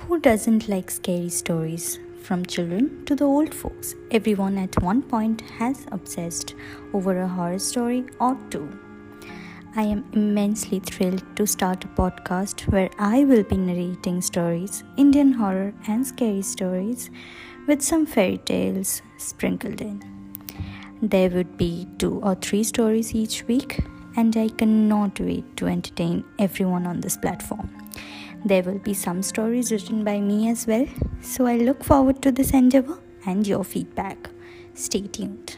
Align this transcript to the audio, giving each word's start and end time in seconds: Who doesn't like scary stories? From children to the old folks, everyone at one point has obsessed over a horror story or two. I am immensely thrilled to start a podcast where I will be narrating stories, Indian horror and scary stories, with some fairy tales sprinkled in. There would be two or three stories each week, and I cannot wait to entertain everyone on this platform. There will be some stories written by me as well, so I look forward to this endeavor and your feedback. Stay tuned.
Who 0.00 0.20
doesn't 0.20 0.68
like 0.68 0.90
scary 0.90 1.30
stories? 1.30 1.98
From 2.22 2.44
children 2.46 3.04
to 3.06 3.16
the 3.16 3.24
old 3.24 3.52
folks, 3.52 3.94
everyone 4.10 4.56
at 4.58 4.80
one 4.82 5.02
point 5.02 5.40
has 5.58 5.86
obsessed 5.90 6.54
over 6.92 7.20
a 7.20 7.26
horror 7.26 7.58
story 7.58 8.04
or 8.20 8.36
two. 8.50 8.68
I 9.74 9.82
am 9.82 10.04
immensely 10.12 10.80
thrilled 10.80 11.24
to 11.36 11.46
start 11.46 11.84
a 11.84 11.88
podcast 11.88 12.68
where 12.70 12.90
I 12.98 13.24
will 13.24 13.42
be 13.42 13.56
narrating 13.56 14.20
stories, 14.20 14.84
Indian 14.96 15.32
horror 15.32 15.74
and 15.88 16.06
scary 16.06 16.42
stories, 16.42 17.10
with 17.66 17.82
some 17.82 18.06
fairy 18.06 18.38
tales 18.38 19.02
sprinkled 19.16 19.80
in. 19.80 20.02
There 21.02 21.30
would 21.30 21.56
be 21.56 21.88
two 21.98 22.20
or 22.22 22.36
three 22.36 22.62
stories 22.64 23.14
each 23.14 23.44
week, 23.48 23.80
and 24.16 24.36
I 24.36 24.48
cannot 24.50 25.18
wait 25.18 25.56
to 25.56 25.66
entertain 25.66 26.24
everyone 26.38 26.86
on 26.86 27.00
this 27.00 27.16
platform. 27.16 27.85
There 28.46 28.62
will 28.62 28.78
be 28.78 28.94
some 28.94 29.24
stories 29.24 29.72
written 29.72 30.04
by 30.04 30.20
me 30.20 30.48
as 30.48 30.68
well, 30.68 30.86
so 31.20 31.46
I 31.46 31.56
look 31.56 31.82
forward 31.82 32.22
to 32.22 32.30
this 32.30 32.52
endeavor 32.52 32.96
and 33.26 33.44
your 33.44 33.64
feedback. 33.64 34.30
Stay 34.72 35.00
tuned. 35.00 35.56